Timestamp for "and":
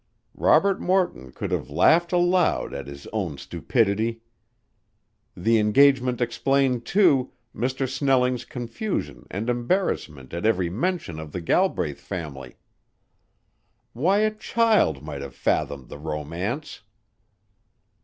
9.29-9.47